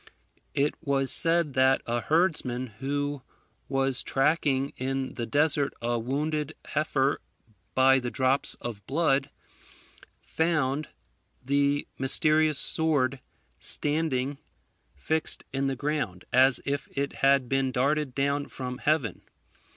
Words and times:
It 0.55 0.73
was 0.81 1.11
said 1.11 1.53
that 1.53 1.83
a 1.85 1.99
herdsman, 2.01 2.65
who 2.79 3.21
was 3.69 4.01
tracking 4.01 4.73
in 4.75 5.13
the 5.13 5.27
desert 5.27 5.75
a 5.79 5.99
wounded 5.99 6.55
heifer 6.65 7.21
by 7.75 7.99
the 7.99 8.09
drops 8.09 8.55
of 8.55 8.83
blood, 8.87 9.29
found 10.19 10.89
the 11.43 11.87
mysterious 11.99 12.57
sword 12.57 13.21
standing 13.59 14.39
fixed 14.95 15.43
in 15.53 15.67
the 15.67 15.75
ground, 15.75 16.25
as 16.33 16.59
if 16.65 16.87
it 16.97 17.17
had 17.21 17.47
been 17.47 17.71
darted 17.71 18.15
down 18.15 18.47
from 18.47 18.79
heaven. 18.79 19.21